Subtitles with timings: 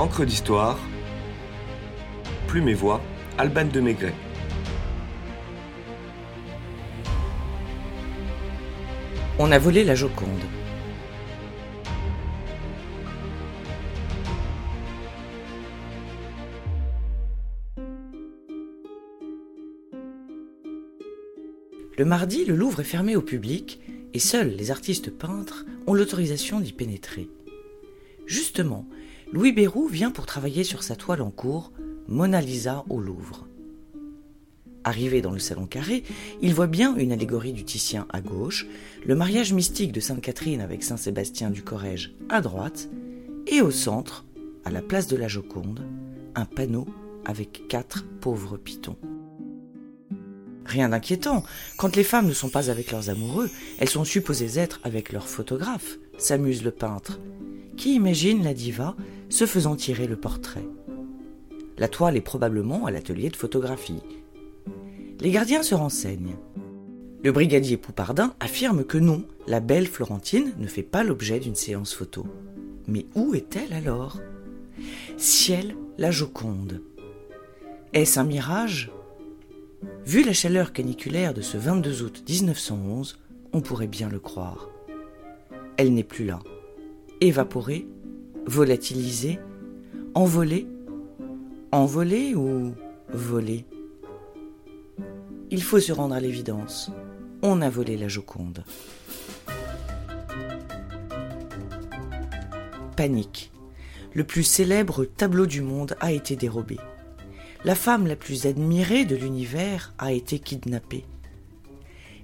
[0.00, 0.78] Encre d'histoire,
[2.46, 3.02] Plume et Voix,
[3.36, 4.14] Alban de Maigret.
[9.38, 10.26] On a volé la Joconde.
[21.98, 23.80] Le mardi, le Louvre est fermé au public
[24.14, 27.28] et seuls les artistes peintres ont l'autorisation d'y pénétrer.
[28.24, 28.86] Justement,
[29.32, 31.70] Louis Béroux vient pour travailler sur sa toile en cours,
[32.08, 33.46] Mona Lisa au Louvre.
[34.82, 36.02] Arrivé dans le salon carré,
[36.42, 38.66] il voit bien une allégorie du Titien à gauche,
[39.06, 42.88] le mariage mystique de Sainte Catherine avec Saint Sébastien du Corrège à droite,
[43.46, 44.24] et au centre,
[44.64, 45.86] à la place de la Joconde,
[46.34, 46.86] un panneau
[47.24, 48.96] avec quatre pauvres pitons.
[50.70, 51.42] Rien d'inquiétant,
[51.76, 55.26] quand les femmes ne sont pas avec leurs amoureux, elles sont supposées être avec leurs
[55.26, 57.18] photographes, s'amuse le peintre,
[57.76, 58.94] qui imagine la diva
[59.30, 60.64] se faisant tirer le portrait?
[61.76, 63.98] La toile est probablement à l'atelier de photographie.
[65.18, 66.36] Les gardiens se renseignent.
[67.24, 71.94] Le brigadier Poupardin affirme que non, la belle Florentine ne fait pas l'objet d'une séance
[71.94, 72.24] photo.
[72.86, 74.20] Mais où est-elle alors?
[75.16, 76.80] Ciel, la Joconde.
[77.92, 78.92] Est-ce un mirage?
[80.04, 83.18] Vu la chaleur caniculaire de ce 22 août 1911,
[83.52, 84.68] on pourrait bien le croire.
[85.76, 86.40] Elle n'est plus là.
[87.20, 87.86] Évaporée,
[88.46, 89.38] volatilisée,
[90.14, 90.66] envolée,
[91.72, 92.74] envolée ou
[93.08, 93.64] volée?
[95.50, 96.90] Il faut se rendre à l'évidence.
[97.42, 98.64] On a volé la Joconde.
[102.96, 103.50] Panique.
[104.12, 106.78] Le plus célèbre tableau du monde a été dérobé
[107.64, 111.04] la femme la plus admirée de l'univers a été kidnappée.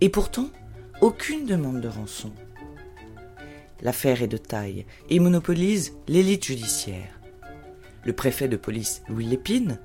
[0.00, 0.48] Et pourtant,
[1.00, 2.32] aucune demande de rançon.
[3.82, 7.20] L'affaire est de taille et monopolise l'élite judiciaire.
[8.04, 9.78] Le préfet de police Louis Lépine,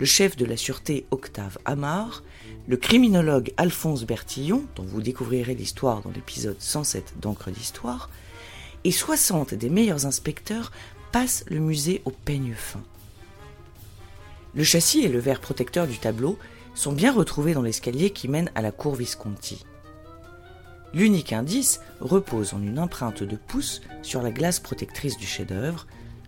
[0.00, 2.24] le chef de la sûreté Octave Amar,
[2.66, 8.10] le criminologue Alphonse Bertillon, dont vous découvrirez l'histoire dans l'épisode 107 d'Encre d'Histoire,
[8.84, 10.72] et 60 des meilleurs inspecteurs
[11.12, 12.82] passent le musée au peigne fin.
[14.54, 16.38] Le châssis et le verre protecteur du tableau
[16.74, 19.64] sont bien retrouvés dans l'escalier qui mène à la cour Visconti.
[20.94, 25.86] L'unique indice repose en une empreinte de pouce sur la glace protectrice du chef-d'œuvre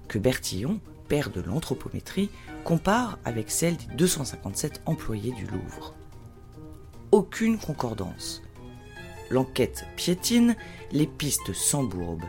[0.08, 2.30] que Bertillon, père de l'anthropométrie,
[2.64, 5.94] compare avec celle des 257 employés du Louvre.
[7.10, 8.42] Aucune concordance.
[9.30, 10.56] L'enquête piétine,
[10.92, 12.28] les pistes s'embourbent.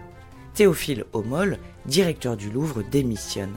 [0.54, 3.56] Théophile Homol, directeur du Louvre, démissionne.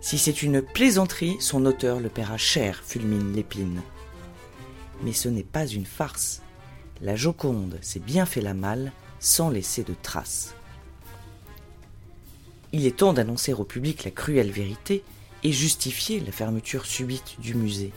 [0.00, 3.82] Si c'est une plaisanterie, son auteur le paiera cher, fulmine l'épine.
[5.02, 6.40] Mais ce n'est pas une farce.
[7.02, 10.54] La Joconde s'est bien fait la malle sans laisser de traces.
[12.72, 15.04] Il est temps d'annoncer au public la cruelle vérité
[15.42, 17.92] et justifier la fermeture subite du musée.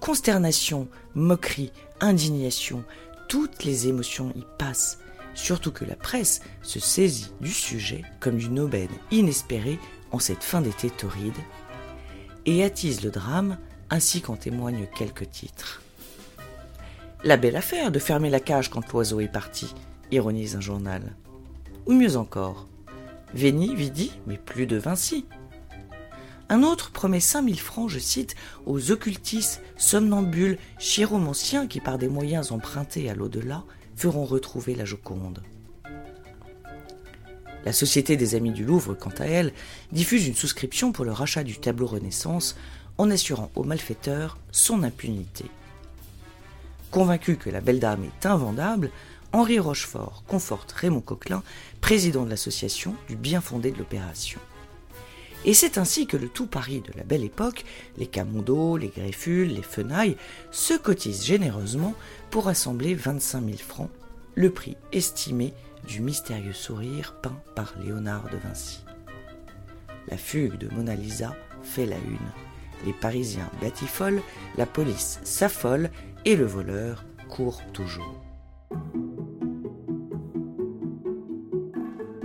[0.00, 2.84] Consternation, moquerie, indignation,
[3.28, 4.98] toutes les émotions y passent,
[5.34, 9.78] surtout que la presse se saisit du sujet comme d'une aubaine inespérée
[10.12, 11.38] en cette fin d'été torride
[12.46, 13.58] et attise le drame
[13.90, 15.82] ainsi qu'en témoignent quelques titres.
[17.22, 19.74] La belle affaire de fermer la cage quand l'oiseau est parti,
[20.10, 21.14] ironise un journal.
[21.86, 22.66] Ou mieux encore,
[23.34, 25.26] Veni, Vidi, mais plus de Vinci.
[26.48, 28.34] Un autre promet 5000 francs, je cite,
[28.66, 35.42] aux occultistes, somnambules, chiromanciens qui, par des moyens empruntés à l'au-delà, feront retrouver la Joconde.
[37.64, 39.52] La Société des Amis du Louvre, quant à elle,
[39.92, 42.56] diffuse une souscription pour le rachat du tableau Renaissance
[42.96, 45.44] en assurant aux malfaiteurs son impunité.
[46.90, 48.90] Convaincu que la belle dame est invendable,
[49.32, 51.42] Henri Rochefort conforte Raymond Coquelin,
[51.80, 54.40] président de l'association, du bien fondé de l'opération.
[55.44, 57.64] Et c'est ainsi que le tout Paris de la belle époque,
[57.96, 60.16] les Camondo, les Greffules, les Fenailles,
[60.50, 61.94] se cotisent généreusement
[62.30, 63.90] pour assembler 25 000 francs,
[64.34, 65.54] le prix estimé
[65.90, 68.84] du mystérieux sourire peint par Léonard de Vinci.
[70.08, 72.86] La fugue de Mona Lisa fait la une.
[72.86, 74.22] Les Parisiens batifolent,
[74.56, 75.90] la police s'affole
[76.24, 78.22] et le voleur court toujours.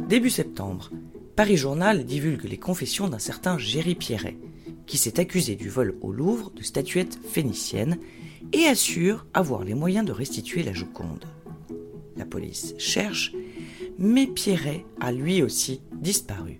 [0.07, 0.91] Début septembre,
[1.35, 4.37] Paris Journal divulgue les confessions d'un certain Géry Pierret,
[4.85, 7.97] qui s'est accusé du vol au Louvre de statuettes phéniciennes
[8.53, 11.25] et assure avoir les moyens de restituer la Joconde.
[12.15, 13.33] La police cherche
[13.97, 16.59] mais Pierret a lui aussi disparu.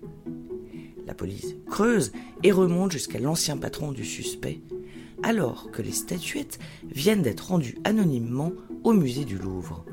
[1.06, 2.12] La police creuse
[2.42, 4.60] et remonte jusqu'à l'ancien patron du suspect,
[5.22, 6.58] alors que les statuettes
[6.90, 8.52] viennent d'être rendues anonymement
[8.84, 9.84] au musée du Louvre.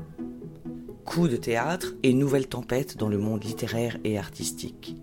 [1.04, 4.96] Coup de théâtre et nouvelle tempête dans le monde littéraire et artistique.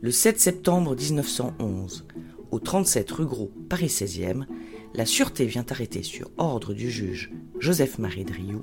[0.00, 2.06] Le 7 septembre 1911,
[2.50, 4.44] au 37 rue Gros, Paris 16e,
[4.94, 8.62] la Sûreté vient arrêter sur ordre du juge Joseph-Marie Driou,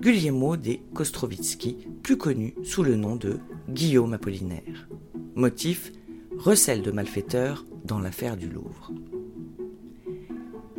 [0.00, 3.38] Guglielmo de Kostrovitsky, plus connu sous le nom de
[3.68, 4.88] Guillaume Apollinaire.
[5.34, 5.92] Motif
[6.36, 8.92] recel de malfaiteurs dans l'affaire du Louvre.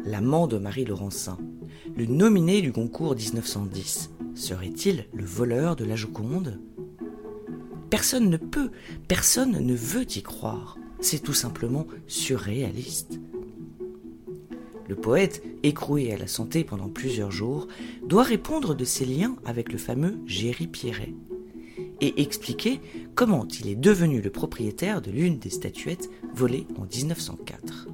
[0.05, 1.37] L'amant de Marie Laurencin,
[1.97, 6.61] le nominé du concours 1910, serait-il le voleur de la Joconde?
[7.89, 8.71] Personne ne peut,
[9.07, 10.77] personne ne veut y croire.
[11.01, 13.19] C'est tout simplement surréaliste.
[14.87, 17.67] Le poète, écroué à la santé pendant plusieurs jours,
[18.03, 21.13] doit répondre de ses liens avec le fameux Géry Pierret
[22.01, 22.79] et expliquer
[23.15, 27.87] comment il est devenu le propriétaire de l'une des statuettes volées en 1904.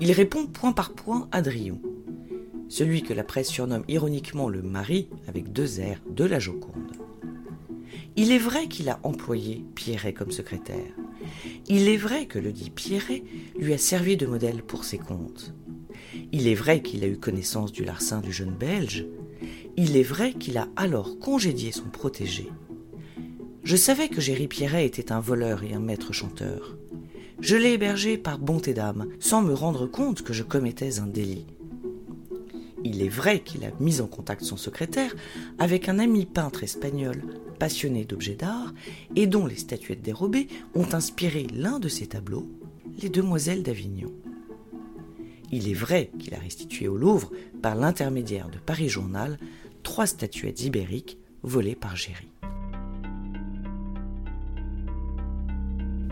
[0.00, 1.80] Il répond point par point à Driou,
[2.68, 6.92] celui que la presse surnomme ironiquement le mari, avec deux airs, de la Joconde.
[8.16, 10.94] Il est vrai qu'il a employé Pierret comme secrétaire.
[11.68, 13.22] Il est vrai que le dit Pierret
[13.58, 15.54] lui a servi de modèle pour ses comptes.
[16.32, 19.06] Il est vrai qu'il a eu connaissance du larcin du jeune Belge.
[19.76, 22.48] Il est vrai qu'il a alors congédié son protégé.
[23.62, 26.76] Je savais que Géry Pierret était un voleur et un maître chanteur.
[27.40, 31.46] Je l'ai hébergé par bonté d'âme, sans me rendre compte que je commettais un délit.
[32.84, 35.14] Il est vrai qu'il a mis en contact son secrétaire
[35.58, 37.22] avec un ami peintre espagnol
[37.58, 38.72] passionné d'objets d'art
[39.16, 42.48] et dont les statuettes dérobées ont inspiré l'un de ses tableaux,
[43.02, 44.12] Les Demoiselles d'Avignon.
[45.52, 47.30] Il est vrai qu'il a restitué au Louvre,
[47.60, 49.38] par l'intermédiaire de Paris Journal,
[49.82, 52.28] trois statuettes ibériques volées par Géry.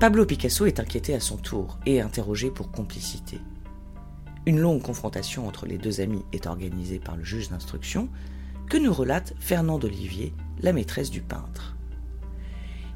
[0.00, 3.40] Pablo Picasso est inquiété à son tour et interrogé pour complicité.
[4.48, 8.08] Une longue confrontation entre les deux amis est organisée par le juge d'instruction,
[8.70, 11.76] que nous relate Fernand d'Olivier, la maîtresse du peintre.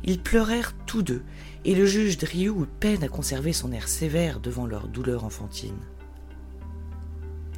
[0.02, 1.22] Ils pleurèrent tous deux,
[1.66, 5.76] et le juge Driou peine à conserver son air sévère devant leur douleur enfantine.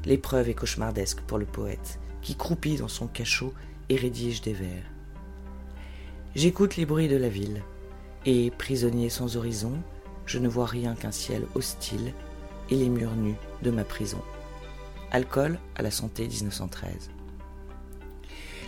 [0.05, 3.55] L'épreuve est cauchemardesque pour le poète, qui croupit dans son cachot
[3.91, 4.91] et rédige des vers.
[6.35, 7.63] J'écoute les bruits de la ville,
[8.27, 9.79] et, prisonnier sans horizon,
[10.27, 12.13] je ne vois rien qu'un ciel hostile
[12.71, 14.21] et les murs nus de ma prison.
[15.11, 17.11] Alcool à la santé 1913.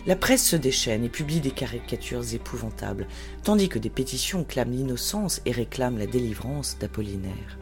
[0.05, 3.07] La presse se déchaîne et publie des caricatures épouvantables,
[3.43, 7.57] tandis que des pétitions clament l'innocence et réclament la délivrance d'Apollinaire.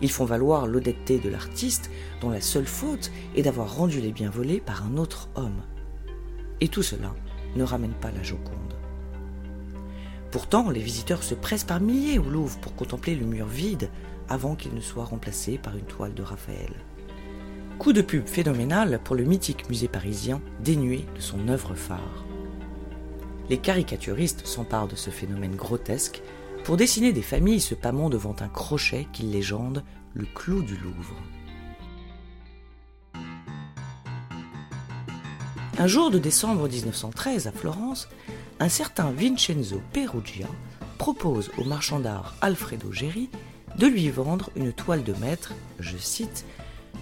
[0.00, 1.90] Ils font valoir l'honnêteté de l'artiste,
[2.20, 5.62] dont la seule faute est d'avoir rendu les biens volés par un autre homme.
[6.60, 7.14] Et tout cela
[7.56, 8.76] ne ramène pas la Joconde.
[10.30, 13.90] Pourtant, les visiteurs se pressent par milliers au Louvre pour contempler le mur vide
[14.30, 16.72] avant qu'il ne soit remplacé par une toile de Raphaël.
[17.78, 22.24] Coup de pub phénoménal pour le mythique musée parisien dénué de son œuvre phare.
[23.50, 26.22] Les caricaturistes s'emparent de ce phénomène grotesque
[26.64, 29.82] pour dessiner des familles se pâmant devant un crochet qu'ils légendent
[30.14, 31.16] le clou du Louvre.
[35.78, 38.08] Un jour de décembre 1913 à Florence,
[38.60, 40.46] un certain Vincenzo Perugia
[40.98, 43.30] propose au marchand d'art Alfredo Geri
[43.76, 46.44] de lui vendre une toile de maître, je cite,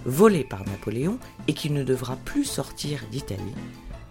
[0.05, 3.55] volée par Napoléon et qui ne devra plus sortir d'Italie,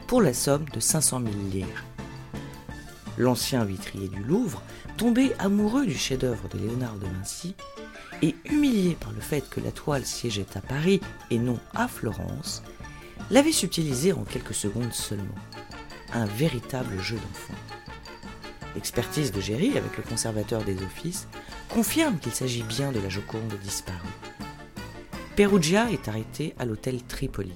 [0.07, 1.85] pour la somme de 500 000 lire.
[3.17, 4.63] L'ancien vitrier du Louvre,
[4.97, 7.55] tombé amoureux du chef-d'œuvre de Léonard de Vinci,
[8.23, 12.63] et humilié par le fait que la toile siégeait à Paris et non à Florence,
[13.31, 15.35] l'avait subtilisé en quelques secondes seulement.
[16.13, 17.78] Un véritable jeu d'enfant.
[18.79, 21.27] L'expertise de Géry avec le conservateur des offices
[21.69, 24.07] confirme qu'il s'agit bien de la Joconde disparue.
[25.35, 27.55] Perugia est arrêté à l'hôtel Tripoli,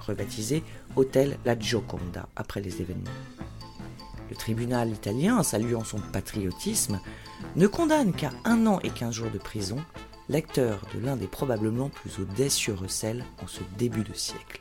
[0.00, 0.64] rebaptisé
[0.96, 3.08] Hôtel La Gioconda après les événements.
[4.30, 6.98] Le tribunal italien, saluant son patriotisme,
[7.54, 9.78] ne condamne qu'à un an et quinze jours de prison
[10.28, 14.60] l'acteur de l'un des probablement plus audacieux recels en ce début de siècle.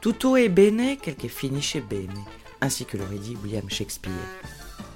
[0.00, 0.96] Tutto è bene
[1.28, 4.12] finisce bene, ainsi que l'aurait dit William Shakespeare.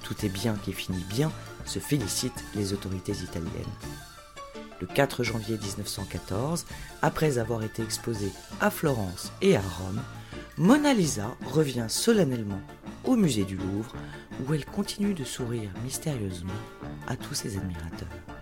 [0.01, 1.31] Tout est bien qui finit bien,
[1.65, 3.51] se félicitent les autorités italiennes.
[4.79, 6.65] Le 4 janvier 1914,
[7.01, 8.31] après avoir été exposée
[8.61, 10.01] à Florence et à Rome,
[10.57, 12.61] Mona Lisa revient solennellement
[13.03, 13.93] au musée du Louvre
[14.45, 16.53] où elle continue de sourire mystérieusement
[17.07, 18.36] à tous ses admirateurs.